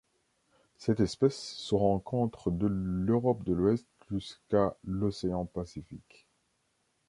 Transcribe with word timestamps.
Cette 0.77 0.99
espèce 0.99 1.37
se 1.39 1.75
rencontre 1.75 2.49
de 2.49 2.65
l'Europe 2.65 3.43
de 3.43 3.53
l'Ouest 3.53 3.87
jusqu'à 4.09 4.75
l'océan 4.83 5.45
Pacifique. 5.45 6.27